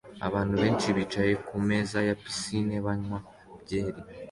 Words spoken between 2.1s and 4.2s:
picnic banywa byeri